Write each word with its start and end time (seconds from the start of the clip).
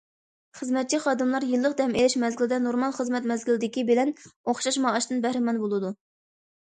خىزمەتچى 0.59 0.99
خادىملار 1.03 1.45
يىللىق 1.49 1.75
دەم 1.81 1.93
ئېلىش 1.99 2.15
مەزگىلىدە 2.25 2.59
نورمال 2.63 2.95
خىزمەت 3.01 3.29
مەزگىلىدىكى 3.33 3.87
بىلەن 3.93 4.13
ئوخشاش 4.31 4.81
مائاشتىن 4.87 5.23
بەھرىمەن 5.27 5.61
بولىدۇ. 5.67 5.93